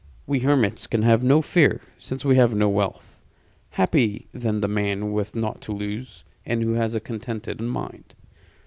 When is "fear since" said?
1.43-2.25